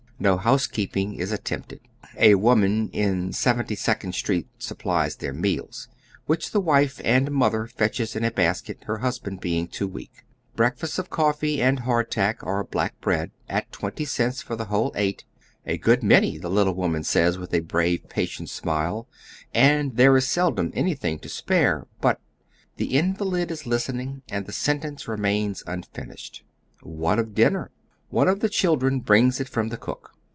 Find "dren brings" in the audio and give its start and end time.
28.75-29.39